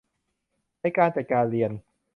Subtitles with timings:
[0.81, 1.71] ในการจัดการเรียน